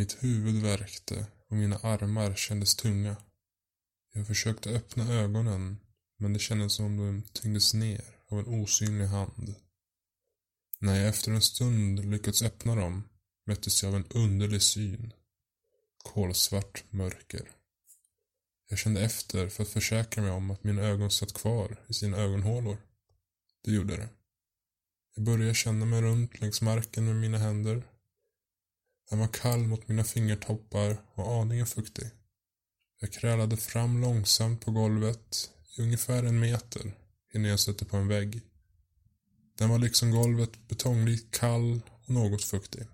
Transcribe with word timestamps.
Mitt 0.00 0.22
huvud 0.24 0.62
värkte 0.62 1.26
och 1.48 1.56
mina 1.56 1.76
armar 1.76 2.34
kändes 2.34 2.76
tunga. 2.76 3.16
Jag 4.12 4.26
försökte 4.26 4.70
öppna 4.70 5.12
ögonen 5.12 5.76
men 6.18 6.32
det 6.32 6.38
kändes 6.38 6.74
som 6.74 6.86
om 6.86 6.96
de 6.96 7.22
tyngdes 7.32 7.74
ner 7.74 8.04
av 8.28 8.38
en 8.38 8.46
osynlig 8.46 9.04
hand. 9.04 9.54
När 10.78 10.94
jag 10.94 11.08
efter 11.08 11.32
en 11.32 11.42
stund 11.42 12.04
lyckats 12.10 12.42
öppna 12.42 12.74
dem 12.74 13.08
möttes 13.46 13.82
jag 13.82 13.90
av 13.90 13.96
en 13.96 14.06
underlig 14.14 14.62
syn. 14.62 15.12
Kolsvart 16.04 16.84
mörker. 16.90 17.50
Jag 18.68 18.78
kände 18.78 19.00
efter 19.00 19.48
för 19.48 19.62
att 19.62 19.68
försäkra 19.68 20.22
mig 20.22 20.32
om 20.32 20.50
att 20.50 20.64
mina 20.64 20.82
ögon 20.82 21.10
satt 21.10 21.32
kvar 21.32 21.84
i 21.88 21.92
sina 21.94 22.16
ögonhålor. 22.16 22.76
Det 23.64 23.70
gjorde 23.70 23.96
det. 23.96 24.08
Jag 25.14 25.24
började 25.24 25.54
känna 25.54 25.86
mig 25.86 26.02
runt 26.02 26.40
längs 26.40 26.62
marken 26.62 27.04
med 27.04 27.16
mina 27.16 27.38
händer. 27.38 27.82
Den 29.10 29.18
var 29.18 29.28
kall 29.28 29.66
mot 29.66 29.88
mina 29.88 30.04
fingertoppar 30.04 31.02
och 31.14 31.32
aningen 31.32 31.66
fuktig. 31.66 32.10
Jag 33.00 33.12
krälade 33.12 33.56
fram 33.56 34.00
långsamt 34.00 34.64
på 34.64 34.70
golvet 34.70 35.50
i 35.76 35.82
ungefär 35.82 36.24
en 36.24 36.40
meter 36.40 36.92
innan 37.34 37.50
jag 37.50 37.60
stötte 37.60 37.84
på 37.84 37.96
en 37.96 38.08
vägg. 38.08 38.42
Den 39.58 39.68
var 39.68 39.78
liksom 39.78 40.10
golvet 40.10 40.68
betonglikt 40.68 41.38
kall 41.38 41.80
och 42.04 42.10
något 42.10 42.44
fuktig. 42.44 42.86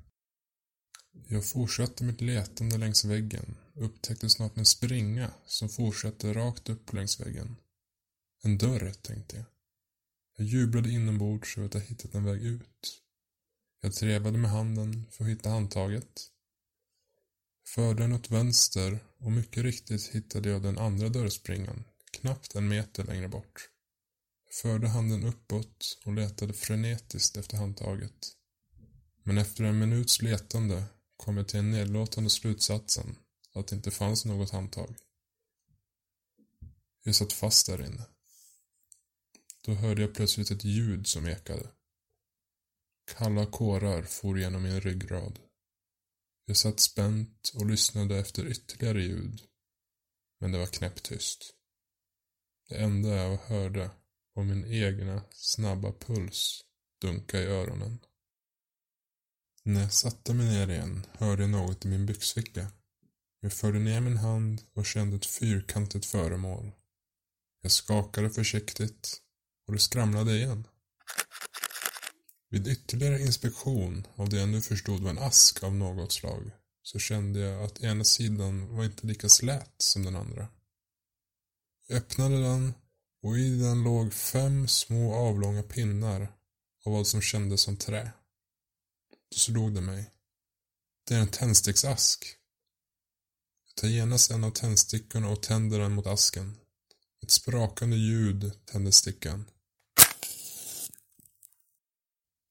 Jag 1.28 1.44
fortsatte 1.44 2.04
mitt 2.04 2.20
letande 2.20 2.78
längs 2.78 3.04
väggen 3.04 3.56
och 3.74 3.84
upptäckte 3.84 4.30
snart 4.30 4.56
en 4.56 4.66
springa 4.66 5.30
som 5.46 5.68
fortsatte 5.68 6.32
rakt 6.32 6.68
upp 6.68 6.92
längs 6.92 7.20
väggen. 7.20 7.56
En 8.42 8.58
dörr, 8.58 8.92
tänkte 9.02 9.36
jag. 9.36 9.44
Jag 10.36 10.46
jublade 10.46 10.90
inombords 10.90 11.58
över 11.58 11.66
att 11.66 11.74
jag 11.74 11.80
hittat 11.80 12.14
en 12.14 12.24
väg 12.24 12.42
ut. 12.42 13.02
Jag 13.86 13.94
trevade 13.94 14.38
med 14.38 14.50
handen 14.50 15.06
för 15.10 15.24
att 15.24 15.30
hitta 15.30 15.50
handtaget. 15.50 16.30
Förde 17.66 18.02
den 18.02 18.12
åt 18.12 18.30
vänster 18.30 18.98
och 19.18 19.32
mycket 19.32 19.62
riktigt 19.62 20.06
hittade 20.06 20.48
jag 20.48 20.62
den 20.62 20.78
andra 20.78 21.08
dörrspringan, 21.08 21.84
knappt 22.10 22.54
en 22.54 22.68
meter 22.68 23.04
längre 23.04 23.28
bort. 23.28 23.70
Förde 24.62 24.88
handen 24.88 25.24
uppåt 25.24 25.98
och 26.04 26.12
letade 26.12 26.52
frenetiskt 26.52 27.36
efter 27.36 27.56
handtaget. 27.56 28.32
Men 29.22 29.38
efter 29.38 29.64
en 29.64 29.78
minuts 29.78 30.22
letande 30.22 30.84
kom 31.16 31.36
jag 31.36 31.48
till 31.48 31.56
den 31.56 31.70
nedlåtande 31.70 32.30
slutsatsen 32.30 33.16
att 33.54 33.66
det 33.66 33.76
inte 33.76 33.90
fanns 33.90 34.24
något 34.24 34.50
handtag. 34.50 34.96
Jag 37.02 37.14
satt 37.14 37.32
fast 37.32 37.66
där 37.66 37.86
inne. 37.86 38.06
Då 39.64 39.74
hörde 39.74 40.02
jag 40.02 40.14
plötsligt 40.14 40.50
ett 40.50 40.64
ljud 40.64 41.06
som 41.06 41.26
ekade. 41.26 41.75
Kalla 43.06 43.46
kårar 43.46 44.02
for 44.02 44.38
genom 44.38 44.62
min 44.62 44.80
ryggrad. 44.80 45.38
Jag 46.44 46.56
satt 46.56 46.80
spänt 46.80 47.52
och 47.54 47.66
lyssnade 47.66 48.18
efter 48.18 48.46
ytterligare 48.46 49.02
ljud. 49.02 49.42
Men 50.40 50.52
det 50.52 50.58
var 50.58 50.66
knäpptyst. 50.66 51.54
Det 52.68 52.74
enda 52.76 53.08
jag 53.08 53.36
hörde 53.36 53.90
var 54.34 54.44
min 54.44 54.64
egna 54.64 55.22
snabba 55.30 55.92
puls 55.92 56.64
dunka 57.00 57.42
i 57.42 57.46
öronen. 57.46 57.98
När 59.62 59.80
jag 59.80 59.92
satte 59.92 60.34
mig 60.34 60.46
ner 60.46 60.68
igen 60.70 61.06
hörde 61.12 61.42
jag 61.42 61.50
något 61.50 61.84
i 61.84 61.88
min 61.88 62.06
byxficka. 62.06 62.72
Jag 63.40 63.52
förde 63.52 63.78
ner 63.78 64.00
min 64.00 64.16
hand 64.16 64.62
och 64.74 64.86
kände 64.86 65.16
ett 65.16 65.26
fyrkantigt 65.26 66.06
föremål. 66.06 66.72
Jag 67.62 67.72
skakade 67.72 68.30
försiktigt 68.30 69.22
och 69.66 69.72
det 69.72 69.78
skramlade 69.78 70.36
igen. 70.36 70.66
Vid 72.56 72.68
ytterligare 72.68 73.20
inspektion 73.20 74.06
av 74.14 74.28
det 74.28 74.36
jag 74.36 74.48
nu 74.48 74.60
förstod 74.60 75.02
var 75.02 75.10
en 75.10 75.18
ask 75.18 75.62
av 75.62 75.74
något 75.74 76.12
slag 76.12 76.50
så 76.82 76.98
kände 76.98 77.40
jag 77.40 77.62
att 77.62 77.82
ena 77.82 78.04
sidan 78.04 78.76
var 78.76 78.84
inte 78.84 79.06
lika 79.06 79.28
slät 79.28 79.74
som 79.78 80.04
den 80.04 80.16
andra. 80.16 80.48
Jag 81.86 81.96
öppnade 81.96 82.42
den 82.42 82.74
och 83.22 83.38
i 83.38 83.58
den 83.58 83.82
låg 83.82 84.12
fem 84.12 84.68
små 84.68 85.14
avlånga 85.14 85.62
pinnar 85.62 86.20
av 86.84 86.92
vad 86.92 87.06
som 87.06 87.20
kändes 87.22 87.60
som 87.60 87.76
trä. 87.76 88.12
Då 89.30 89.36
slog 89.36 89.74
det 89.74 89.80
mig. 89.80 90.10
Det 91.08 91.14
är 91.14 91.20
en 91.20 91.28
tändsticksask. 91.28 92.36
Jag 93.66 93.74
tar 93.74 93.88
genast 93.88 94.30
en 94.30 94.44
av 94.44 94.50
tändstickorna 94.50 95.28
och 95.28 95.42
tänder 95.42 95.78
den 95.78 95.92
mot 95.92 96.06
asken. 96.06 96.56
Ett 97.22 97.30
sprakande 97.30 97.96
ljud 97.96 98.52
tände 98.64 98.92
stickan. 98.92 99.44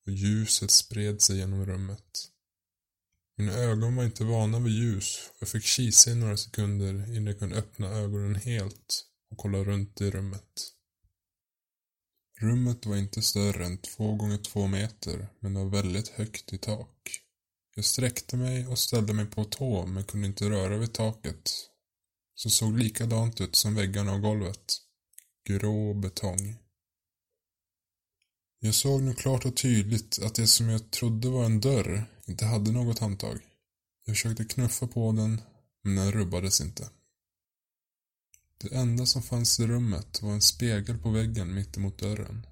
Och 0.06 0.12
ljuset 0.12 0.72
spred 0.72 1.22
sig 1.22 1.38
genom 1.38 1.66
rummet. 1.66 2.32
Mina 3.38 3.54
ögon 3.54 3.96
var 3.96 4.04
inte 4.04 4.24
vana 4.24 4.60
vid 4.60 4.74
ljus 4.74 5.30
och 5.30 5.38
jag 5.40 5.50
fick 5.50 5.64
kisa 5.64 6.12
i 6.12 6.16
några 6.16 6.38
sekunder 6.38 6.94
innan 6.94 7.28
jag 7.28 7.40
kunde 7.40 7.56
öppna 7.56 7.88
ögonen 7.88 8.36
helt 8.36 9.06
och 9.32 9.38
kolla 9.38 9.58
runt 9.58 10.02
i 10.02 10.12
rummet. 10.12 10.72
Rummet 12.40 12.86
var 12.86 12.96
inte 12.96 13.22
större 13.22 13.66
än 13.66 13.78
två 13.78 14.16
gånger 14.16 14.38
två 14.38 14.68
meter 14.68 15.28
men 15.40 15.54
det 15.54 15.60
var 15.60 15.70
väldigt 15.70 16.08
högt 16.08 16.54
i 16.54 16.58
tak. 16.58 17.22
Jag 17.76 17.86
sträckte 17.86 18.38
mig 18.38 18.68
och 18.68 18.80
ställde 18.80 19.14
mig 19.14 19.26
på 19.26 19.44
tå 19.44 19.86
men 19.86 20.04
kunde 20.04 20.28
inte 20.28 20.50
röra 20.50 20.78
vid 20.78 20.94
taket. 20.94 21.52
Som 22.36 22.52
såg 22.52 22.78
likadant 22.78 23.42
ut 23.42 23.56
som 23.56 23.76
väggarna 23.76 24.14
och 24.14 24.22
golvet. 24.22 24.78
Grå 25.46 25.94
betong. 25.94 26.65
Jag 28.60 28.76
såg 28.76 29.02
nu 29.02 29.14
klart 29.14 29.46
och 29.46 29.58
tydligt 29.58 30.20
att 30.24 30.36
det 30.36 30.48
som 30.48 30.70
jag 30.70 30.92
trodde 30.92 31.30
var 31.30 31.46
en 31.46 31.60
dörr 31.60 32.06
inte 32.26 32.46
hade 32.46 32.72
något 32.72 33.00
handtag. 33.00 33.40
Jag 34.06 34.16
försökte 34.16 34.46
knuffa 34.46 34.88
på 34.88 35.12
den 35.12 35.42
men 35.84 35.96
den 35.96 36.12
rubbades 36.12 36.62
inte. 36.62 36.90
Det 38.58 38.76
enda 38.76 39.06
som 39.06 39.24
fanns 39.24 39.60
i 39.60 39.68
rummet 39.68 40.22
var 40.22 40.32
en 40.32 40.42
spegel 40.42 40.98
på 40.98 41.10
väggen 41.10 41.54
mittemot 41.54 41.98
dörren. 41.98 42.46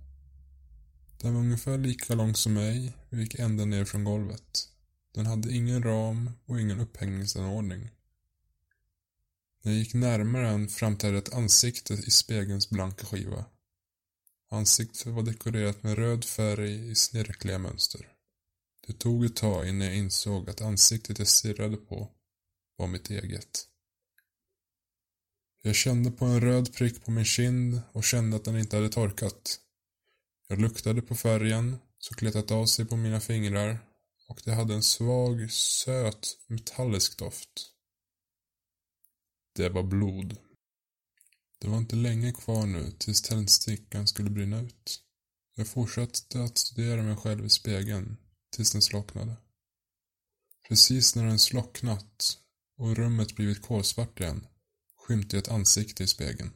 Den 1.21 1.33
var 1.33 1.41
ungefär 1.41 1.77
lika 1.77 2.15
lång 2.15 2.35
som 2.35 2.53
mig 2.53 2.93
och 3.09 3.17
gick 3.17 3.39
ända 3.39 3.65
ner 3.65 3.85
från 3.85 4.03
golvet. 4.03 4.69
Den 5.13 5.25
hade 5.25 5.53
ingen 5.53 5.83
ram 5.83 6.31
och 6.45 6.61
ingen 6.61 6.79
upphängningsanordning. 6.79 7.89
När 9.63 9.71
jag 9.71 9.79
gick 9.79 9.93
närmare 9.93 10.51
den 10.51 10.67
framträdde 10.67 11.17
ett 11.17 11.33
ansikte 11.33 11.93
i 11.93 12.11
spegelns 12.11 12.69
blanka 12.69 13.05
skiva. 13.05 13.45
Ansiktet 14.53 15.05
var 15.05 15.23
dekorerat 15.23 15.83
med 15.83 15.97
röd 15.97 16.25
färg 16.25 16.91
i 16.91 16.95
snirkliga 16.95 17.57
mönster. 17.57 18.13
Det 18.87 18.93
tog 18.93 19.25
ett 19.25 19.35
tag 19.35 19.67
innan 19.67 19.87
jag 19.87 19.95
insåg 19.95 20.49
att 20.49 20.61
ansiktet 20.61 21.19
jag 21.19 21.27
stirrade 21.27 21.77
på 21.77 22.11
var 22.75 22.87
mitt 22.87 23.09
eget. 23.09 23.67
Jag 25.61 25.75
kände 25.75 26.11
på 26.11 26.25
en 26.25 26.41
röd 26.41 26.73
prick 26.73 27.05
på 27.05 27.11
min 27.11 27.25
kind 27.25 27.81
och 27.91 28.03
kände 28.03 28.37
att 28.37 28.45
den 28.45 28.59
inte 28.59 28.75
hade 28.75 28.89
torkat. 28.89 29.59
Jag 30.47 30.61
luktade 30.61 31.01
på 31.01 31.15
färgen 31.15 31.77
som 31.99 32.17
kletat 32.17 32.51
av 32.51 32.65
sig 32.65 32.85
på 32.85 32.95
mina 32.95 33.19
fingrar 33.19 33.79
och 34.27 34.41
det 34.45 34.53
hade 34.53 34.73
en 34.73 34.83
svag, 34.83 35.51
söt, 35.51 36.37
metallisk 36.47 37.17
doft. 37.17 37.71
Det 39.55 39.69
var 39.69 39.83
blod. 39.83 40.37
Det 41.63 41.69
var 41.69 41.77
inte 41.77 41.95
länge 41.95 42.31
kvar 42.31 42.65
nu 42.65 42.91
tills 42.91 43.21
tändstickan 43.21 44.07
skulle 44.07 44.29
brinna 44.29 44.61
ut. 44.61 44.99
Jag 45.55 45.67
fortsatte 45.67 46.43
att 46.43 46.57
studera 46.57 47.03
mig 47.03 47.15
själv 47.15 47.45
i 47.45 47.49
spegeln 47.49 48.17
tills 48.55 48.71
den 48.71 48.81
slocknade. 48.81 49.35
Precis 50.67 51.15
när 51.15 51.25
den 51.25 51.39
slocknat 51.39 52.37
och 52.77 52.95
rummet 52.95 53.35
blivit 53.35 53.61
kolsvart 53.61 54.19
igen 54.19 54.47
skymtade 54.97 55.37
ett 55.37 55.47
ansikte 55.47 56.03
i 56.03 56.07
spegeln. 56.07 56.51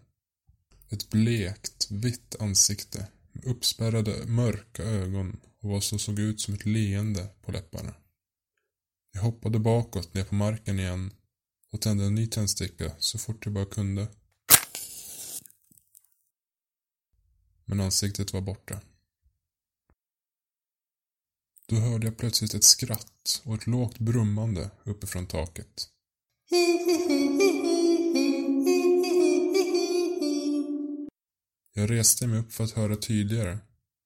Ett 0.90 1.10
blekt, 1.10 1.92
vitt 1.92 2.36
ansikte 2.40 3.08
med 3.32 3.46
uppspärrade, 3.46 4.26
mörka 4.26 4.84
ögon 4.84 5.40
och 5.62 5.70
vad 5.70 5.84
som 5.84 6.00
såg 6.00 6.20
ut 6.20 6.42
som 6.42 6.54
ett 6.54 6.66
leende 6.66 7.28
på 7.42 7.52
läpparna. 7.52 7.94
Jag 9.14 9.22
hoppade 9.22 9.60
bakåt 9.60 10.14
ner 10.14 10.24
på 10.24 10.36
marken 10.36 10.80
igen 10.80 11.12
och 11.72 11.82
tände 11.82 12.06
en 12.06 12.16
ny 12.16 12.28
tändsticka 12.28 12.92
så 13.00 13.18
fort 13.18 13.46
jag 13.46 13.54
bara 13.54 13.66
kunde. 13.66 14.08
Men 17.70 17.80
ansiktet 17.80 18.34
var 18.34 18.42
borta. 18.42 18.82
Då 21.68 21.76
hörde 21.76 22.08
jag 22.08 22.18
plötsligt 22.18 22.54
ett 22.54 22.64
skratt 22.64 23.42
och 23.44 23.56
ett 23.56 23.68
lågt 23.68 24.00
brummande 24.00 24.72
uppifrån 24.84 25.28
taket. 25.28 25.90
Jag 31.74 31.92
reste 31.92 32.28
mig 32.28 32.40
upp 32.40 32.54
för 32.54 32.64
att 32.64 32.72
höra 32.72 32.96
tydligare, 32.96 33.58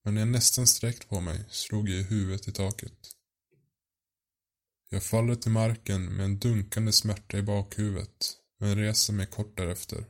men 0.03 0.13
när 0.13 0.21
jag 0.21 0.27
nästan 0.27 0.67
sträckt 0.67 1.09
på 1.09 1.21
mig 1.21 1.45
slog 1.49 1.89
jag 1.89 1.99
i 1.99 2.03
huvudet 2.03 2.47
i 2.47 2.51
taket. 2.51 3.11
Jag 4.89 5.03
faller 5.03 5.35
till 5.35 5.51
marken 5.51 6.15
med 6.15 6.25
en 6.25 6.39
dunkande 6.39 6.91
smärta 6.91 7.37
i 7.37 7.41
bakhuvudet, 7.41 8.37
men 8.59 8.75
reser 8.75 9.13
mig 9.13 9.27
kort 9.27 9.57
därefter. 9.57 10.05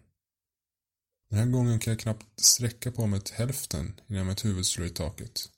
Den 1.32 1.40
här 1.40 1.46
gången 1.46 1.80
kan 1.80 1.92
jag 1.92 2.00
knappt 2.00 2.40
sträcka 2.40 2.92
på 2.92 3.08
mig 3.08 3.22
till 3.22 3.36
hälften 3.36 4.02
innan 4.08 4.28
mitt 4.28 4.46
huvud 4.46 4.66
slår 4.66 4.88
i 4.88 4.90
taket. 4.90 5.50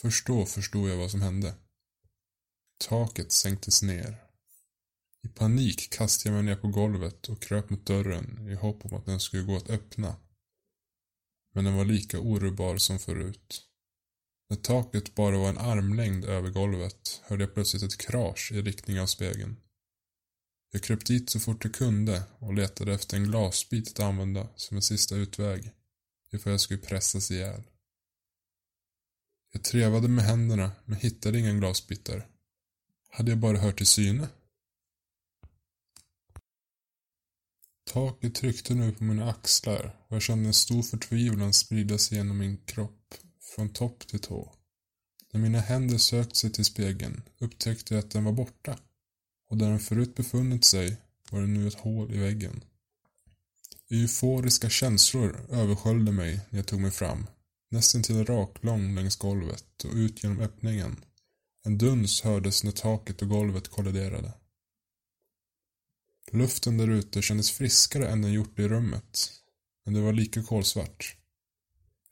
Först 0.00 0.26
då 0.26 0.46
förstod 0.46 0.90
jag 0.90 0.96
vad 0.96 1.10
som 1.10 1.22
hände. 1.22 1.54
Taket 2.88 3.32
sänktes 3.32 3.82
ner. 3.82 4.24
I 5.22 5.28
panik 5.28 5.90
kastade 5.90 6.34
jag 6.34 6.44
mig 6.44 6.54
ner 6.54 6.60
på 6.60 6.68
golvet 6.68 7.28
och 7.28 7.42
kröp 7.42 7.70
mot 7.70 7.86
dörren 7.86 8.48
i 8.48 8.54
hopp 8.54 8.84
om 8.84 8.94
att 8.94 9.06
den 9.06 9.20
skulle 9.20 9.42
gå 9.42 9.56
att 9.56 9.70
öppna. 9.70 10.16
Men 11.54 11.64
den 11.64 11.76
var 11.76 11.84
lika 11.84 12.20
orubbar 12.20 12.76
som 12.76 12.98
förut. 12.98 13.62
När 14.50 14.56
taket 14.56 15.14
bara 15.14 15.38
var 15.38 15.48
en 15.48 15.58
armlängd 15.58 16.24
över 16.24 16.50
golvet 16.50 17.22
hörde 17.24 17.44
jag 17.44 17.54
plötsligt 17.54 17.82
ett 17.82 17.98
krasch 17.98 18.52
i 18.52 18.62
riktning 18.62 19.00
av 19.00 19.06
spegeln. 19.06 19.56
Jag 20.74 20.82
kröp 20.82 21.04
dit 21.04 21.30
så 21.30 21.40
fort 21.40 21.64
jag 21.64 21.74
kunde 21.74 22.22
och 22.38 22.54
letade 22.54 22.94
efter 22.94 23.16
en 23.16 23.24
glasbit 23.24 23.88
att 23.90 24.00
använda 24.00 24.48
som 24.56 24.76
en 24.76 24.82
sista 24.82 25.16
utväg 25.16 25.72
ifall 26.30 26.52
jag 26.52 26.60
skulle 26.60 26.80
pressas 26.80 27.30
ihjäl. 27.30 27.62
Jag 29.52 29.64
trevade 29.64 30.08
med 30.08 30.24
händerna 30.24 30.72
men 30.84 30.98
hittade 30.98 31.38
inga 31.38 31.52
glasbitar. 31.52 32.28
Hade 33.08 33.30
jag 33.30 33.38
bara 33.38 33.58
hört 33.58 33.76
till 33.76 33.86
syne? 33.86 34.28
Taket 37.90 38.34
tryckte 38.34 38.74
nu 38.74 38.92
på 38.92 39.04
mina 39.04 39.30
axlar 39.30 39.96
och 40.08 40.16
jag 40.16 40.22
kände 40.22 40.46
en 40.46 40.54
stor 40.54 40.82
förtvivlan 40.82 41.52
sprida 41.52 41.98
sig 41.98 42.18
genom 42.18 42.38
min 42.38 42.56
kropp, 42.56 43.14
från 43.40 43.72
topp 43.72 44.06
till 44.06 44.20
tå. 44.20 44.54
När 45.32 45.40
mina 45.40 45.60
händer 45.60 45.98
sökt 45.98 46.36
sig 46.36 46.52
till 46.52 46.64
spegeln 46.64 47.22
upptäckte 47.38 47.94
jag 47.94 48.04
att 48.04 48.10
den 48.10 48.24
var 48.24 48.32
borta 48.32 48.78
och 49.52 49.58
där 49.58 49.70
den 49.70 49.80
förut 49.80 50.14
befunnit 50.14 50.64
sig 50.64 50.96
var 51.30 51.40
det 51.40 51.46
nu 51.46 51.68
ett 51.68 51.80
hål 51.80 52.14
i 52.14 52.18
väggen. 52.18 52.64
Euforiska 53.90 54.70
känslor 54.70 55.46
översköljde 55.50 56.12
mig 56.12 56.40
när 56.50 56.58
jag 56.58 56.66
tog 56.66 56.80
mig 56.80 56.90
fram, 56.90 57.26
nästan 57.70 58.02
till 58.02 58.24
raklång 58.24 58.94
längs 58.94 59.16
golvet 59.16 59.84
och 59.84 59.94
ut 59.94 60.22
genom 60.22 60.40
öppningen. 60.40 61.04
En 61.64 61.78
duns 61.78 62.22
hördes 62.22 62.64
när 62.64 62.72
taket 62.72 63.22
och 63.22 63.28
golvet 63.28 63.68
kolliderade. 63.68 64.32
Luften 66.30 66.78
där 66.78 66.90
ute 66.90 67.22
kändes 67.22 67.50
friskare 67.50 68.08
än 68.08 68.22
den 68.22 68.32
gjort 68.32 68.58
i 68.58 68.68
rummet, 68.68 69.30
men 69.84 69.94
det 69.94 70.00
var 70.00 70.12
lika 70.12 70.42
kolsvart. 70.42 71.16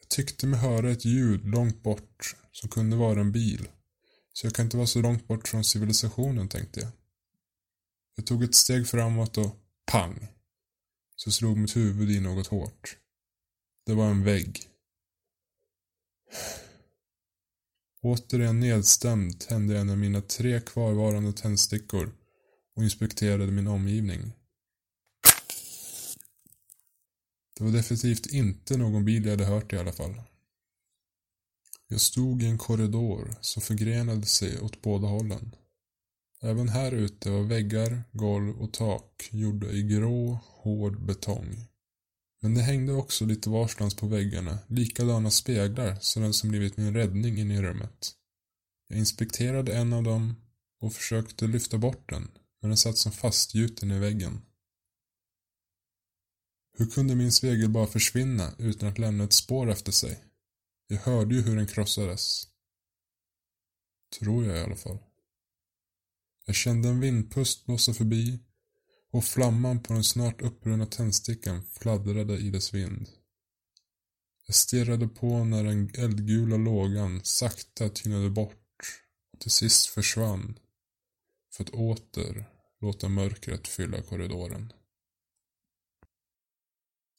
Jag 0.00 0.08
tyckte 0.08 0.46
mig 0.46 0.60
höra 0.60 0.90
ett 0.90 1.04
ljud 1.04 1.46
långt 1.46 1.82
bort 1.82 2.37
som 2.52 2.69
kunde 2.69 2.96
vara 2.96 3.20
en 3.20 3.32
bil, 3.32 3.69
så 4.32 4.46
jag 4.46 4.54
kan 4.54 4.64
inte 4.64 4.76
vara 4.76 4.87
så 4.87 5.00
långt 5.00 5.28
bort 5.28 5.48
från 5.48 5.64
civilisationen 5.64 6.48
tänkte 6.48 6.81
jag. 6.81 6.90
Jag 8.15 8.27
tog 8.27 8.45
ett 8.45 8.55
steg 8.55 8.89
framåt 8.89 9.39
och 9.39 9.57
pang! 9.93 10.29
Så 11.17 11.31
slog 11.31 11.57
mitt 11.57 11.77
huvud 11.77 12.11
i 12.11 12.21
något 12.21 12.47
hårt. 12.47 12.97
Det 13.87 13.95
var 13.95 14.07
en 14.07 14.25
vägg. 14.25 14.67
Återigen 18.03 18.61
nedstämd 18.61 19.41
tände 19.41 19.75
jag 19.75 19.81
en 19.81 19.91
av 19.91 19.99
mina 19.99 20.21
tre 20.21 20.61
kvarvarande 20.61 21.33
tändstickor 21.33 22.12
och 22.77 22.85
inspekterade 22.85 23.53
min 23.53 23.67
omgivning. 23.67 24.33
Det 27.57 27.65
var 27.65 27.71
definitivt 27.71 28.27
inte 28.27 28.77
någon 28.77 29.05
bil 29.05 29.25
jag 29.25 29.31
hade 29.31 29.45
hört 29.45 29.73
i 29.73 29.77
alla 29.77 29.93
fall. 29.93 30.23
Jag 31.89 32.01
stod 32.01 32.43
i 32.43 32.47
en 32.47 32.59
korridor 32.59 33.35
som 33.41 33.62
förgrenade 33.62 34.27
sig 34.27 34.61
åt 34.61 34.83
båda 34.83 35.07
hållen. 35.07 35.55
Även 36.42 36.69
här 36.69 36.92
ute 36.92 37.31
var 37.31 37.42
väggar, 37.42 38.02
golv 38.12 38.62
och 38.62 38.72
tak 38.72 39.28
gjorda 39.31 39.70
i 39.70 39.82
grå, 39.82 40.38
hård 40.46 41.00
betong. 41.06 41.66
Men 42.42 42.54
det 42.54 42.62
hängde 42.62 42.92
också 42.92 43.25
lite 43.25 43.50
varstans 43.50 43.94
på 43.94 44.06
väggarna 44.06 44.58
likadana 44.66 45.31
speglar 45.31 45.96
som 46.00 46.22
den 46.22 46.32
som 46.32 46.48
blivit 46.50 46.76
min 46.76 46.94
räddning 46.94 47.38
inne 47.38 47.54
i 47.54 47.62
rummet. 47.62 48.12
Jag 48.88 48.98
inspekterade 48.98 49.76
en 49.76 49.92
av 49.92 50.02
dem 50.02 50.34
och 50.81 50.92
försökte 50.92 51.46
lyfta 51.46 51.78
bort 51.78 52.08
den, 52.08 52.31
men 52.60 52.70
den 52.70 52.76
satt 52.76 52.98
som 52.98 53.12
fastgjuten 53.12 53.90
i 53.90 53.98
väggen. 53.98 54.40
Hur 56.78 56.87
kunde 56.87 57.14
min 57.14 57.32
spegel 57.32 57.69
bara 57.69 57.87
försvinna 57.87 58.54
utan 58.58 58.88
att 58.88 58.98
lämna 58.98 59.25
ett 59.25 59.32
spår 59.32 59.70
efter 59.70 59.92
sig? 59.92 60.25
Jag 60.87 60.96
hörde 60.96 61.34
ju 61.34 61.42
hur 61.42 61.56
den 61.56 61.66
krossades. 61.66 62.48
Tror 64.19 64.44
jag 64.44 64.56
i 64.56 64.60
alla 64.60 64.76
fall. 64.76 64.98
Jag 66.50 66.55
kände 66.56 66.88
en 66.88 67.00
vindpust 67.00 67.67
blåsa 67.67 67.94
förbi 67.94 68.38
och 69.11 69.25
flamman 69.25 69.82
på 69.82 69.93
den 69.93 70.05
snart 70.05 70.41
uppbrunna 70.41 70.87
tändstickan 70.87 71.62
fladdrade 71.62 72.38
i 72.38 72.50
dess 72.50 72.75
vind. 72.75 73.08
Jag 74.47 74.55
stirrade 74.55 75.08
på 75.08 75.44
när 75.44 75.64
den 75.64 75.91
eldgula 75.94 76.56
lågan 76.56 77.20
sakta 77.25 77.88
tynade 77.88 78.31
bort 78.31 79.02
och 79.32 79.41
till 79.41 79.50
sist 79.50 79.87
försvann 79.87 80.58
för 81.52 81.64
att 81.64 81.70
åter 81.70 82.44
låta 82.81 83.08
mörkret 83.08 83.69
fylla 83.69 84.02
korridoren. 84.02 84.73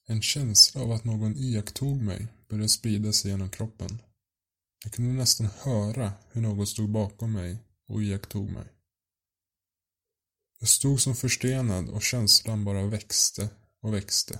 En 0.07 0.21
känsla 0.21 0.81
av 0.81 0.91
att 0.91 1.03
någon 1.03 1.37
iakttog 1.37 2.01
mig 2.01 2.27
började 2.49 2.69
sprida 2.69 3.13
sig 3.13 3.31
genom 3.31 3.49
kroppen. 3.49 4.01
Jag 4.83 4.93
kunde 4.93 5.13
nästan 5.13 5.47
höra 5.47 6.13
hur 6.31 6.41
någon 6.41 6.67
stod 6.67 6.89
bakom 6.89 7.33
mig 7.33 7.57
och 7.87 8.03
iakttog 8.03 8.51
mig. 8.51 8.80
Jag 10.61 10.69
stod 10.69 11.01
som 11.01 11.15
förstenad 11.15 11.89
och 11.89 12.01
känslan 12.01 12.65
bara 12.65 12.85
växte 12.85 13.49
och 13.81 13.93
växte. 13.93 14.39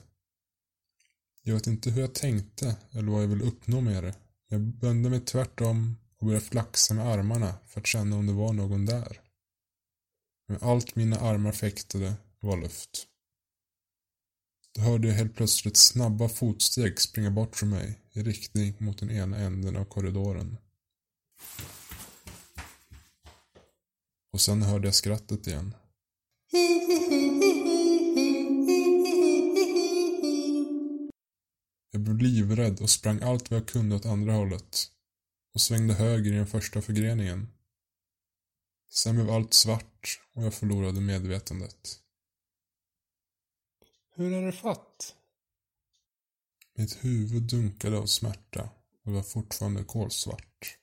Jag 1.44 1.54
vet 1.54 1.68
inte 1.68 1.92
hur 1.92 2.02
jag 2.02 2.14
tänkte 2.14 2.76
eller 2.92 3.12
vad 3.12 3.24
jag 3.24 3.28
ville 3.28 3.44
uppnå 3.44 3.82
med 3.82 4.04
det. 4.04 4.16
Jag 4.48 4.60
vände 4.60 5.10
mig 5.10 5.20
tvärtom 5.20 5.98
och 6.18 6.26
började 6.26 6.46
flaxa 6.46 6.94
med 6.94 7.08
armarna 7.08 7.54
för 7.68 7.80
att 7.80 7.88
känna 7.88 8.16
om 8.16 8.28
det 8.28 8.34
var 8.34 8.54
någon 8.54 8.86
där. 8.86 9.22
Men 10.48 10.58
allt 10.62 10.96
mina 10.96 11.20
armar 11.20 11.52
fäktade 11.52 12.14
var 12.40 12.58
luft. 12.58 13.08
Då 14.76 14.82
hörde 14.82 15.08
jag 15.08 15.16
helt 15.16 15.36
plötsligt 15.36 15.78
snabba 15.78 16.30
fotsteg 16.30 17.02
springa 17.02 17.32
bort 17.32 17.56
från 17.56 17.70
mig 17.70 18.00
i 18.12 18.24
riktning 18.24 18.76
mot 18.78 19.00
den 19.00 19.12
ena 19.12 19.38
änden 19.38 19.76
av 19.76 19.86
korridoren. 19.86 20.58
Och 24.34 24.42
sen 24.42 24.62
hörde 24.62 24.88
jag 24.88 24.96
skrattet 24.96 25.48
igen. 25.48 25.74
Jag 31.92 32.02
blev 32.02 32.18
livrädd 32.18 32.82
och 32.82 32.90
sprang 32.90 33.22
allt 33.22 33.52
vad 33.52 33.60
jag 33.60 33.68
kunde 33.68 33.96
åt 33.96 34.06
andra 34.06 34.34
hållet 34.34 34.92
och 35.54 35.62
svängde 35.62 35.94
höger 35.94 36.32
i 36.32 36.36
den 36.36 36.48
första 36.48 36.82
förgreningen. 36.82 37.48
Sen 38.90 39.16
blev 39.16 39.30
allt 39.30 39.54
svart 39.54 40.22
och 40.34 40.44
jag 40.44 40.54
förlorade 40.54 41.02
medvetandet. 41.02 42.00
Hur 44.16 44.34
är 44.34 44.46
det 44.46 44.52
fatt? 44.52 45.16
Mitt 46.74 47.06
huvud 47.06 47.44
dunkade 47.44 47.98
av 47.98 48.06
smärta 48.06 48.70
och 49.04 49.12
det 49.12 49.12
var 49.12 49.24
fortfarande 49.24 49.84
kolsvart. 49.84 50.78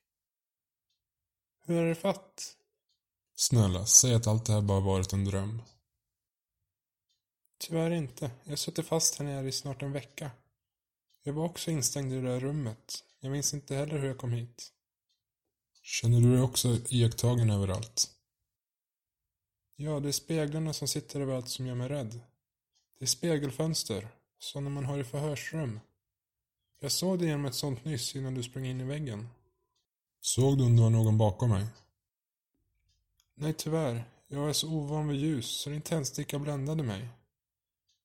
Hur 1.64 1.76
är 1.76 1.88
det 1.88 1.94
fatt? 1.94 2.57
Snälla, 3.40 3.86
säg 3.86 4.14
att 4.14 4.26
allt 4.26 4.46
det 4.46 4.52
här 4.52 4.60
bara 4.60 4.80
varit 4.80 5.12
en 5.12 5.24
dröm. 5.24 5.62
Tyvärr 7.58 7.90
inte. 7.90 8.30
Jag 8.44 8.58
suttit 8.58 8.86
fast 8.86 9.18
här 9.18 9.24
nere 9.24 9.48
i 9.48 9.52
snart 9.52 9.82
en 9.82 9.92
vecka. 9.92 10.30
Jag 11.22 11.32
var 11.32 11.44
också 11.44 11.70
instängd 11.70 12.12
i 12.12 12.16
det 12.16 12.28
där 12.28 12.40
rummet. 12.40 13.04
Jag 13.20 13.32
minns 13.32 13.54
inte 13.54 13.74
heller 13.74 13.98
hur 13.98 14.08
jag 14.08 14.18
kom 14.18 14.32
hit. 14.32 14.72
Känner 15.82 16.20
du 16.20 16.32
dig 16.32 16.40
också 16.40 16.78
iakttagen 16.88 17.50
överallt? 17.50 18.10
Ja, 19.76 20.00
det 20.00 20.08
är 20.08 20.12
speglarna 20.12 20.72
som 20.72 20.88
sitter 20.88 21.20
överallt 21.20 21.48
som 21.48 21.66
gör 21.66 21.74
mig 21.74 21.88
rädd. 21.88 22.20
Det 22.98 23.04
är 23.04 23.06
spegelfönster, 23.06 24.08
sådana 24.38 24.70
man 24.70 24.84
har 24.84 24.98
i 24.98 25.04
förhörsrum. 25.04 25.80
Jag 26.80 26.92
såg 26.92 27.18
det 27.18 27.26
genom 27.26 27.44
ett 27.44 27.54
sånt 27.54 27.84
nyss 27.84 28.16
innan 28.16 28.34
du 28.34 28.42
sprang 28.42 28.66
in 28.66 28.80
i 28.80 28.84
väggen. 28.84 29.28
Såg 30.20 30.58
du 30.58 30.64
om 30.64 30.76
det 30.76 30.82
var 30.82 30.90
någon 30.90 31.18
bakom 31.18 31.50
mig? 31.50 31.66
Nej, 33.40 33.54
tyvärr. 33.58 34.04
Jag 34.28 34.48
är 34.48 34.52
så 34.52 34.68
ovan 34.68 35.08
vid 35.08 35.20
ljus 35.20 35.46
så 35.46 35.70
din 35.70 35.82
tändsticka 35.82 36.38
bländade 36.38 36.82
mig. 36.82 37.08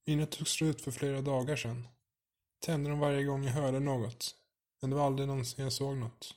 Mina 0.05 0.25
tog 0.25 0.47
slut 0.47 0.81
för 0.81 0.91
flera 0.91 1.21
dagar 1.21 1.55
sedan. 1.55 1.87
Tände 2.65 2.89
dem 2.89 2.99
varje 2.99 3.23
gång 3.23 3.43
jag 3.43 3.51
hörde 3.51 3.79
något. 3.79 4.35
Men 4.81 4.89
det 4.89 4.95
var 4.95 5.05
aldrig 5.05 5.27
någonsin 5.27 5.63
jag 5.63 5.73
såg 5.73 5.97
något. 5.97 6.35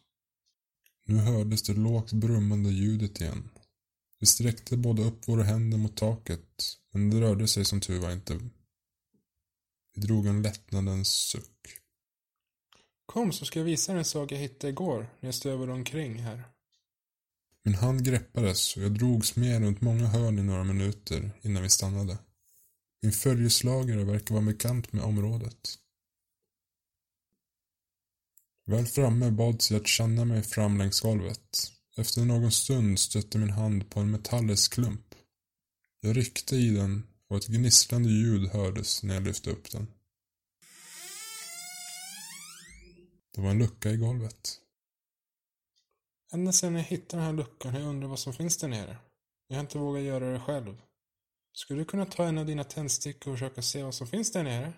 Nu 1.05 1.17
hördes 1.17 1.63
det 1.63 1.75
lågt 1.75 2.13
brummande 2.13 2.71
ljudet 2.71 3.21
igen. 3.21 3.51
Vi 4.21 4.27
sträckte 4.27 4.77
båda 4.77 5.03
upp 5.03 5.29
våra 5.29 5.43
händer 5.43 5.79
mot 5.79 5.97
taket, 5.97 6.79
men 6.93 7.11
det 7.11 7.21
rörde 7.21 7.49
sig 7.49 7.65
som 7.65 7.81
tur 7.81 8.01
var 8.01 8.13
inte. 8.13 8.41
Vi 9.95 10.03
drog 10.03 10.27
en 10.27 10.43
lättnadens 10.43 11.09
suck. 11.09 11.81
Kom 13.07 13.33
så 13.33 13.45
ska 13.45 13.59
jag 13.59 13.65
visa 13.65 13.93
dig 13.93 13.99
en 13.99 14.05
sak 14.05 14.33
jag 14.33 14.39
hittade 14.39 14.69
igår 14.69 14.99
när 15.21 15.29
jag 15.29 15.35
stövade 15.35 15.73
omkring 15.73 16.19
här. 16.19 16.45
Min 17.67 17.75
hand 17.75 18.05
greppades 18.05 18.77
och 18.77 18.83
jag 18.83 18.99
drogs 18.99 19.37
med 19.37 19.61
runt 19.61 19.81
många 19.81 20.07
hörn 20.07 20.39
i 20.39 20.43
några 20.43 20.65
minuter 20.65 21.31
innan 21.43 21.63
vi 21.63 21.69
stannade. 21.69 22.19
Min 23.03 23.13
följeslagare 23.13 24.05
verkar 24.05 24.35
vara 24.35 24.45
bekant 24.45 24.93
med 24.93 25.05
området. 25.05 25.79
Väl 28.67 28.87
framme 28.87 29.31
bads 29.31 29.71
jag 29.71 29.81
att 29.81 29.87
känna 29.87 30.25
mig 30.25 30.43
fram 30.43 30.79
längs 30.79 31.01
golvet. 31.01 31.73
Efter 31.97 32.25
någon 32.25 32.53
stund 32.53 32.99
stötte 32.99 33.39
min 33.39 33.51
hand 33.51 33.91
på 33.91 34.01
en 34.01 34.11
metallisk 34.11 34.73
klump. 34.73 35.15
Jag 36.01 36.17
ryckte 36.17 36.57
i 36.57 36.71
den 36.71 37.07
och 37.29 37.37
ett 37.37 37.47
gnisslande 37.47 38.09
ljud 38.09 38.51
hördes 38.51 39.03
när 39.03 39.15
jag 39.15 39.23
lyfte 39.23 39.51
upp 39.51 39.71
den. 39.71 39.87
Det 43.35 43.41
var 43.41 43.51
en 43.51 43.59
lucka 43.59 43.91
i 43.91 43.97
golvet. 43.97 44.61
Ända 46.37 46.53
sedan 46.53 46.75
jag 46.75 46.83
hittade 46.83 47.23
den 47.23 47.27
här 47.27 47.33
luckan 47.33 47.73
har 47.73 47.81
jag 47.81 47.89
undrat 47.89 48.11
vad 48.11 48.19
som 48.19 48.33
finns 48.33 48.57
där 48.57 48.69
nere. 48.69 48.99
Jag 49.49 49.57
har 49.57 49.61
inte 49.61 49.79
vågat 49.79 50.03
göra 50.03 50.33
det 50.33 50.41
själv. 50.41 50.83
Skulle 51.53 51.81
du 51.81 51.85
kunna 51.85 52.07
ta 52.07 52.25
en 52.25 52.39
av 52.39 52.47
dina 52.47 52.65
tändstickor 52.65 53.33
och 53.33 53.39
försöka 53.39 53.63
se 53.63 53.83
vad 53.83 53.95
som 53.95 54.07
finns 54.07 54.33
där 54.33 54.43
nere? 54.43 54.73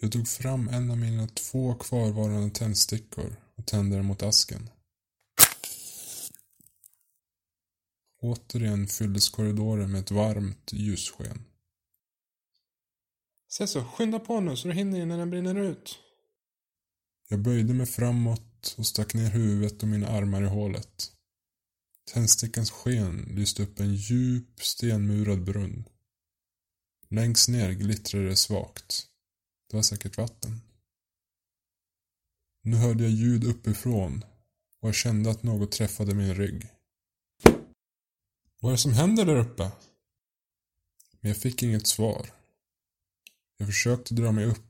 Jag 0.00 0.12
tog 0.12 0.28
fram 0.28 0.68
en 0.68 0.90
av 0.90 0.98
mina 0.98 1.26
två 1.26 1.74
kvarvarande 1.74 2.50
tändstickor 2.50 3.36
och 3.56 3.66
tände 3.66 3.96
den 3.96 4.04
mot 4.04 4.22
asken. 4.22 4.70
Återigen 8.22 8.86
fylldes 8.86 9.28
korridoren 9.28 9.92
med 9.92 10.00
ett 10.00 10.10
varmt 10.10 10.72
ljussken. 10.72 11.44
Se 13.48 13.66
så, 13.66 13.84
skynda 13.84 14.18
på 14.18 14.40
nu 14.40 14.56
så 14.56 14.68
du 14.68 14.74
hinner 14.74 15.00
innan 15.00 15.18
den 15.18 15.30
brinner 15.30 15.54
ut. 15.54 15.98
Jag 17.28 17.38
böjde 17.38 17.74
mig 17.74 17.86
framåt 17.86 18.74
och 18.78 18.86
stack 18.86 19.14
ner 19.14 19.30
huvudet 19.30 19.82
och 19.82 19.88
mina 19.88 20.08
armar 20.08 20.42
i 20.42 20.46
hålet. 20.46 21.12
Tändstickans 22.12 22.70
sken 22.70 23.16
lyste 23.16 23.62
upp 23.62 23.80
en 23.80 23.94
djup 23.94 24.62
stenmurad 24.62 25.44
brunn. 25.44 25.88
Längst 27.08 27.48
ner 27.48 27.72
glittrade 27.72 28.28
det 28.28 28.36
svagt. 28.36 29.06
Det 29.70 29.76
var 29.76 29.82
säkert 29.82 30.18
vatten. 30.18 30.60
Nu 32.62 32.76
hörde 32.76 33.04
jag 33.04 33.12
ljud 33.12 33.44
uppifrån 33.44 34.24
och 34.80 34.88
jag 34.88 34.94
kände 34.94 35.30
att 35.30 35.42
något 35.42 35.72
träffade 35.72 36.14
min 36.14 36.34
rygg. 36.34 36.68
Vad 38.60 38.72
är 38.72 38.76
det 38.76 38.78
som 38.78 38.92
händer 38.92 39.26
där 39.26 39.36
uppe? 39.36 39.70
Men 41.20 41.28
jag 41.28 41.36
fick 41.36 41.62
inget 41.62 41.86
svar. 41.86 42.30
Jag 43.56 43.68
försökte 43.68 44.14
dra 44.14 44.32
mig 44.32 44.44
upp, 44.44 44.65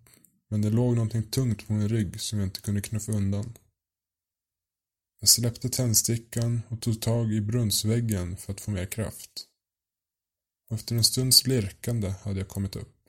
men 0.48 0.62
det 0.62 0.70
låg 0.70 0.94
någonting 0.94 1.22
tungt 1.22 1.66
på 1.66 1.72
min 1.72 1.88
rygg 1.88 2.20
som 2.20 2.38
jag 2.38 2.46
inte 2.46 2.60
kunde 2.60 2.80
knuffa 2.80 3.12
undan. 3.12 3.54
Jag 5.20 5.28
släppte 5.28 5.68
tändstickan 5.68 6.62
och 6.68 6.82
tog 6.82 7.02
tag 7.02 7.32
i 7.32 7.40
brunnsväggen 7.40 8.36
för 8.36 8.52
att 8.52 8.60
få 8.60 8.70
mer 8.70 8.86
kraft. 8.86 9.48
Efter 10.70 10.96
en 10.96 11.04
stunds 11.04 11.46
lirkande 11.46 12.08
hade 12.08 12.38
jag 12.38 12.48
kommit 12.48 12.76
upp. 12.76 13.08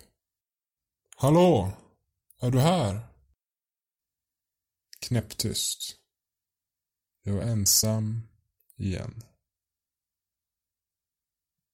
Hallå? 1.15 1.71
Är 2.39 2.51
du 2.51 2.59
här? 2.59 3.07
Knäpptyst. 4.99 5.95
Jag 7.23 7.33
var 7.33 7.41
ensam 7.41 8.21
igen. 8.75 9.23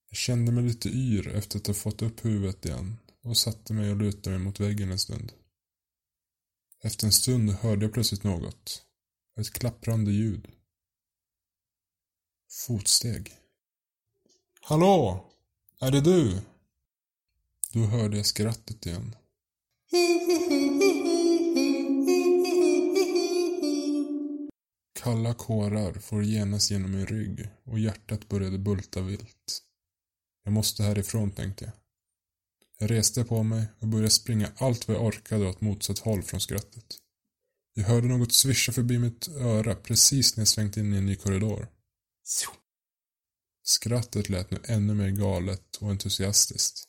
Jag 0.10 0.17
kände 0.17 0.51
mig 0.51 0.63
lite 0.63 0.89
yr 0.89 1.27
efter 1.27 1.60
att 1.60 1.67
ha 1.67 1.74
fått 1.74 2.01
upp 2.01 2.25
huvudet 2.25 2.65
igen 2.65 2.98
och 3.22 3.38
satte 3.38 3.74
mig 3.74 3.91
och 3.91 3.98
lutade 3.98 4.29
mig 4.29 4.46
mot 4.46 4.60
väggen 4.60 4.91
en 4.91 5.00
stund. 5.00 5.34
Efter 6.85 7.05
en 7.05 7.11
stund 7.11 7.51
hörde 7.51 7.85
jag 7.85 7.93
plötsligt 7.93 8.23
något. 8.23 8.85
Ett 9.39 9.53
klapprande 9.53 10.11
ljud. 10.11 10.51
Fotsteg. 12.51 13.31
Hallå? 14.61 15.25
Är 15.79 15.91
det 15.91 16.01
du? 16.01 16.41
Då 17.73 17.79
hörde 17.79 18.17
jag 18.17 18.25
skrattet 18.25 18.85
igen. 18.85 19.15
Kalla 24.93 25.33
kårar 25.33 25.93
får 25.93 26.23
genast 26.23 26.71
genom 26.71 26.91
min 26.91 27.05
rygg 27.05 27.49
och 27.63 27.79
hjärtat 27.79 28.29
började 28.29 28.57
bulta 28.57 29.01
vilt. 29.01 29.61
Jag 30.43 30.53
måste 30.53 30.83
härifrån, 30.83 31.31
tänkte 31.31 31.65
jag. 31.65 31.82
Jag 32.83 32.91
reste 32.91 33.23
på 33.23 33.43
mig 33.43 33.65
och 33.79 33.87
började 33.87 34.09
springa 34.09 34.51
allt 34.57 34.87
vad 34.87 34.97
jag 34.97 35.05
orkade 35.05 35.47
åt 35.47 35.61
motsatt 35.61 35.99
håll 35.99 36.23
från 36.23 36.39
skrattet. 36.39 36.85
Jag 37.73 37.83
hörde 37.83 38.07
något 38.07 38.33
svischa 38.33 38.71
förbi 38.71 38.99
mitt 38.99 39.27
öra 39.27 39.75
precis 39.75 40.37
när 40.37 40.41
jag 40.41 40.47
svängt 40.47 40.77
in 40.77 40.93
i 40.93 40.97
en 40.97 41.05
ny 41.05 41.15
korridor. 41.15 41.67
Skrattet 43.63 44.29
lät 44.29 44.51
nu 44.51 44.59
ännu 44.63 44.93
mer 44.93 45.09
galet 45.09 45.75
och 45.75 45.89
entusiastiskt. 45.89 46.83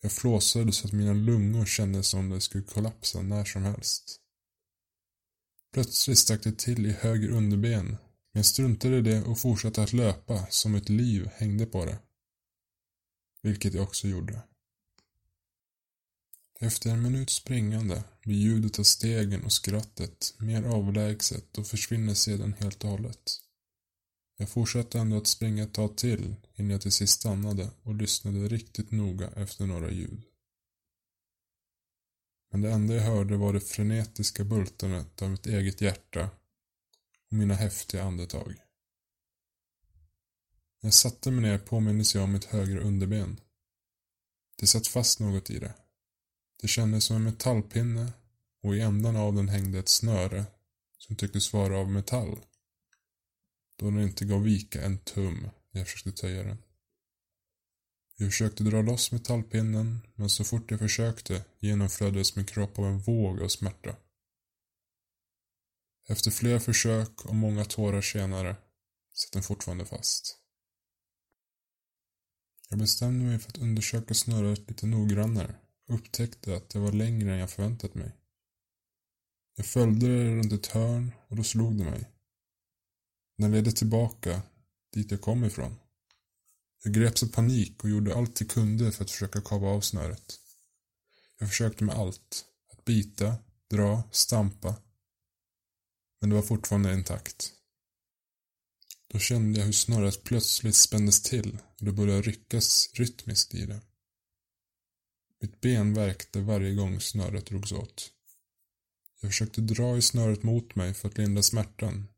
Jag 0.00 0.12
flåsade 0.12 0.72
så 0.72 0.86
att 0.86 0.92
mina 0.92 1.12
lungor 1.12 1.66
kändes 1.66 2.08
som 2.08 2.28
de 2.28 2.40
skulle 2.40 2.64
kollapsa 2.64 3.22
när 3.22 3.44
som 3.44 3.62
helst. 3.62 4.20
Plötsligt 5.72 6.18
stack 6.18 6.42
det 6.42 6.58
till 6.58 6.86
i 6.86 6.92
höger 6.92 7.28
underben, 7.28 7.86
men 7.86 7.98
jag 8.32 8.46
struntade 8.46 8.96
i 8.98 9.02
det 9.02 9.22
och 9.22 9.38
fortsatte 9.38 9.82
att 9.82 9.92
löpa 9.92 10.46
som 10.50 10.74
ett 10.74 10.88
liv 10.88 11.28
hängde 11.34 11.66
på 11.66 11.84
det. 11.84 11.98
Vilket 13.42 13.74
jag 13.74 13.84
också 13.84 14.08
gjorde. 14.08 14.42
Efter 16.60 16.90
en 16.90 17.02
minut 17.02 17.30
springande 17.30 18.04
blir 18.22 18.36
ljudet 18.36 18.78
av 18.78 18.82
stegen 18.82 19.44
och 19.44 19.52
skrattet 19.52 20.34
mer 20.38 20.62
avlägset 20.62 21.58
och 21.58 21.66
försvinner 21.66 22.14
sedan 22.14 22.52
helt 22.52 22.84
och 22.84 22.90
hållet. 22.90 23.40
Jag 24.36 24.48
fortsatte 24.48 24.98
ändå 24.98 25.16
att 25.16 25.26
springa 25.26 25.62
ett 25.62 25.74
tag 25.74 25.96
till 25.96 26.34
innan 26.54 26.70
jag 26.70 26.80
till 26.80 26.92
sist 26.92 27.20
stannade 27.20 27.70
och 27.82 27.94
lyssnade 27.94 28.48
riktigt 28.48 28.90
noga 28.90 29.30
efter 29.30 29.66
några 29.66 29.90
ljud. 29.90 30.22
Men 32.50 32.60
det 32.60 32.72
enda 32.72 32.94
jag 32.94 33.02
hörde 33.02 33.36
var 33.36 33.52
det 33.52 33.60
frenetiska 33.60 34.44
bultandet 34.44 35.22
av 35.22 35.30
mitt 35.30 35.46
eget 35.46 35.80
hjärta 35.80 36.30
och 37.30 37.36
mina 37.36 37.54
häftiga 37.54 38.02
andetag. 38.02 38.54
När 40.80 40.86
jag 40.86 40.94
satte 40.94 41.30
mig 41.30 41.42
ner 41.42 41.58
påmindes 41.58 42.14
jag 42.14 42.24
om 42.24 42.32
mitt 42.32 42.44
högra 42.44 42.80
underben. 42.80 43.40
Det 44.56 44.66
satt 44.66 44.86
fast 44.86 45.20
något 45.20 45.50
i 45.50 45.58
det. 45.58 45.74
Det 46.60 46.68
kändes 46.68 47.04
som 47.04 47.16
en 47.16 47.24
metallpinne 47.24 48.12
och 48.62 48.76
i 48.76 48.80
ändan 48.80 49.16
av 49.16 49.34
den 49.34 49.48
hängde 49.48 49.78
ett 49.78 49.88
snöre 49.88 50.44
som 50.98 51.16
tycktes 51.16 51.52
vara 51.52 51.78
av 51.78 51.90
metall. 51.90 52.38
Då 53.76 53.90
den 53.90 54.00
inte 54.00 54.24
gav 54.24 54.42
vika 54.42 54.82
en 54.82 54.98
tum 54.98 55.50
när 55.70 55.80
jag 55.80 55.88
försökte 55.88 56.20
töja 56.20 56.42
den. 56.42 56.62
Jag 58.16 58.30
försökte 58.30 58.64
dra 58.64 58.82
loss 58.82 59.12
metallpinnen 59.12 60.06
men 60.14 60.30
så 60.30 60.44
fort 60.44 60.70
jag 60.70 60.80
försökte 60.80 61.44
genomflödades 61.58 62.36
min 62.36 62.46
kropp 62.46 62.78
av 62.78 62.84
en 62.84 62.98
våg 62.98 63.42
av 63.42 63.48
smärta. 63.48 63.96
Efter 66.08 66.30
flera 66.30 66.60
försök 66.60 67.24
och 67.24 67.34
många 67.34 67.64
tårar 67.64 68.02
senare 68.02 68.56
satt 69.12 69.32
den 69.32 69.42
fortfarande 69.42 69.84
fast. 69.84 70.38
Jag 72.68 72.78
bestämde 72.78 73.24
mig 73.24 73.38
för 73.38 73.48
att 73.48 73.58
undersöka 73.58 74.14
snöret 74.14 74.68
lite 74.68 74.86
noggrannare 74.86 75.54
upptäckte 75.88 76.56
att 76.56 76.68
det 76.68 76.78
var 76.78 76.92
längre 76.92 77.32
än 77.32 77.38
jag 77.38 77.50
förväntat 77.50 77.94
mig. 77.94 78.12
Jag 79.56 79.66
följde 79.66 80.06
det 80.06 80.34
runt 80.36 80.52
ett 80.52 80.66
hörn 80.66 81.12
och 81.28 81.36
då 81.36 81.44
slog 81.44 81.78
det 81.78 81.84
mig. 81.84 82.10
Den 83.38 83.52
ledde 83.52 83.72
tillbaka 83.72 84.42
dit 84.92 85.10
jag 85.10 85.20
kom 85.20 85.44
ifrån. 85.44 85.76
Jag 86.84 86.94
greps 86.94 87.22
av 87.22 87.26
panik 87.26 87.84
och 87.84 87.90
gjorde 87.90 88.16
allt 88.16 88.40
jag 88.40 88.50
kunde 88.50 88.92
för 88.92 89.04
att 89.04 89.10
försöka 89.10 89.40
kava 89.40 89.68
av 89.68 89.80
snöret. 89.80 90.40
Jag 91.38 91.48
försökte 91.48 91.84
med 91.84 91.94
allt. 91.94 92.44
Att 92.72 92.84
bita, 92.84 93.36
dra, 93.70 94.02
stampa. 94.12 94.74
Men 96.20 96.30
det 96.30 96.36
var 96.36 96.42
fortfarande 96.42 96.94
intakt. 96.94 97.52
Då 99.08 99.18
kände 99.18 99.58
jag 99.58 99.66
hur 99.66 99.72
snöret 99.72 100.24
plötsligt 100.24 100.76
spändes 100.76 101.22
till 101.22 101.58
och 101.78 101.84
det 101.84 101.92
började 101.92 102.22
ryckas 102.22 102.90
rytmiskt 102.94 103.54
i 103.54 103.66
det. 103.66 103.80
Mitt 105.40 105.60
ben 105.60 105.94
värkte 105.94 106.40
varje 106.40 106.74
gång 106.74 107.00
snöret 107.00 107.46
drogs 107.46 107.72
åt. 107.72 108.12
Jag 109.20 109.30
försökte 109.30 109.60
dra 109.60 109.96
i 109.96 110.02
snöret 110.02 110.42
mot 110.42 110.74
mig 110.74 110.94
för 110.94 111.08
att 111.08 111.18
lindra 111.18 111.42
smärtan. 111.42 112.08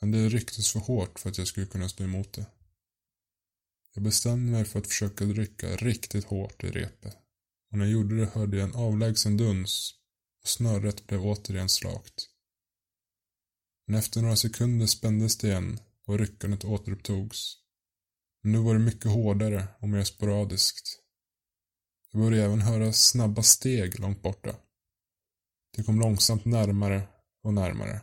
Men 0.00 0.10
det 0.10 0.28
rycktes 0.28 0.72
för 0.72 0.80
hårt 0.80 1.18
för 1.18 1.30
att 1.30 1.38
jag 1.38 1.46
skulle 1.46 1.66
kunna 1.66 1.88
stå 1.88 2.04
emot 2.04 2.32
det. 2.32 2.46
Jag 3.94 4.02
bestämde 4.04 4.52
mig 4.52 4.64
för 4.64 4.78
att 4.78 4.86
försöka 4.86 5.24
rycka 5.24 5.76
riktigt 5.76 6.24
hårt 6.24 6.64
i 6.64 6.70
repet. 6.70 7.16
Och 7.70 7.78
när 7.78 7.84
jag 7.84 7.92
gjorde 7.92 8.16
det 8.16 8.26
hörde 8.26 8.56
jag 8.56 8.68
en 8.68 8.74
avlägsen 8.74 9.36
duns 9.36 9.94
och 10.42 10.48
snöret 10.48 11.06
blev 11.06 11.26
återigen 11.26 11.68
slakt. 11.68 12.28
Men 13.86 13.96
efter 13.96 14.22
några 14.22 14.36
sekunder 14.36 14.86
spändes 14.86 15.38
det 15.38 15.48
igen 15.48 15.80
och 16.06 16.18
ryckandet 16.18 16.64
återupptogs. 16.64 17.56
Men 18.42 18.52
nu 18.52 18.58
var 18.58 18.74
det 18.74 18.80
mycket 18.80 19.10
hårdare 19.10 19.68
och 19.78 19.88
mer 19.88 20.04
sporadiskt. 20.04 21.03
Jag 22.14 22.22
började 22.22 22.44
även 22.44 22.60
höra 22.60 22.92
snabba 22.92 23.42
steg 23.42 24.00
långt 24.00 24.22
borta. 24.22 24.56
Det 25.76 25.82
kom 25.82 26.00
långsamt 26.00 26.44
närmare 26.44 27.02
och 27.42 27.54
närmare. 27.54 28.00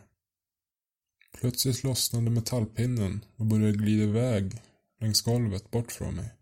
Plötsligt 1.40 1.84
lossnade 1.84 2.30
metallpinnen 2.30 3.24
och 3.36 3.46
började 3.46 3.72
glida 3.72 4.02
iväg 4.02 4.62
längs 5.00 5.22
golvet 5.22 5.70
bort 5.70 5.92
från 5.92 6.14
mig. 6.14 6.34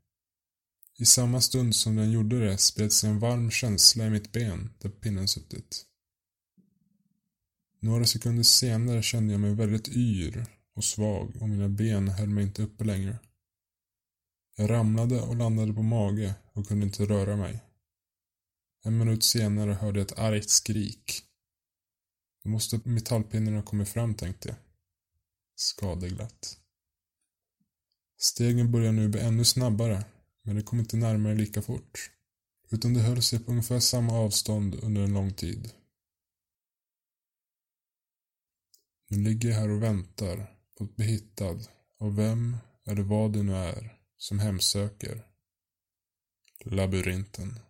I 0.98 1.06
samma 1.06 1.40
stund 1.40 1.74
som 1.74 1.96
den 1.96 2.10
gjorde 2.10 2.40
det 2.40 2.58
spred 2.58 2.92
sig 2.92 3.10
en 3.10 3.18
varm 3.18 3.50
känsla 3.50 4.06
i 4.06 4.10
mitt 4.10 4.32
ben 4.32 4.70
där 4.78 4.90
pinnen 4.90 5.28
suttit. 5.28 5.84
Några 7.80 8.04
sekunder 8.04 8.42
senare 8.42 9.02
kände 9.02 9.32
jag 9.32 9.40
mig 9.40 9.54
väldigt 9.54 9.88
yr 9.88 10.46
och 10.74 10.84
svag 10.84 11.36
och 11.40 11.48
mina 11.48 11.68
ben 11.68 12.08
höll 12.08 12.28
mig 12.28 12.44
inte 12.44 12.62
uppe 12.62 12.84
längre. 12.84 13.18
Jag 14.56 14.70
ramlade 14.70 15.20
och 15.20 15.36
landade 15.36 15.72
på 15.72 15.82
mage 15.82 16.34
och 16.60 16.68
kunde 16.68 16.86
inte 16.86 17.04
röra 17.04 17.36
mig. 17.36 17.64
En 18.84 18.98
minut 18.98 19.24
senare 19.24 19.72
hörde 19.72 20.00
jag 20.00 20.06
ett 20.10 20.18
argt 20.18 20.50
skrik. 20.50 21.22
Då 22.42 22.50
måste 22.50 22.80
metallpinnen 22.84 23.54
ha 23.54 23.62
kommit 23.62 23.88
fram 23.88 24.14
tänkte 24.14 24.48
jag. 24.48 24.56
Skadeglatt. 25.54 26.58
Stegen 28.18 28.72
började 28.72 28.92
nu 28.92 29.08
bli 29.08 29.20
ännu 29.20 29.44
snabbare, 29.44 30.04
men 30.42 30.56
det 30.56 30.62
kom 30.62 30.78
inte 30.78 30.96
närmare 30.96 31.34
lika 31.34 31.62
fort. 31.62 32.10
Utan 32.70 32.94
det 32.94 33.00
höll 33.00 33.22
sig 33.22 33.38
på 33.38 33.50
ungefär 33.50 33.80
samma 33.80 34.12
avstånd 34.18 34.74
under 34.74 35.02
en 35.02 35.12
lång 35.12 35.32
tid. 35.32 35.72
Nu 39.08 39.18
ligger 39.18 39.48
jag 39.48 39.56
här 39.56 39.70
och 39.70 39.82
väntar 39.82 40.56
på 40.78 40.84
att 40.84 40.96
bli 40.96 41.06
hittad 41.06 41.58
av 41.98 42.16
vem 42.16 42.56
eller 42.86 43.02
vad 43.02 43.32
det 43.32 43.42
nu 43.42 43.54
är 43.54 43.96
som 44.16 44.38
hemsöker 44.38 45.29
labyrinten. 46.64 47.69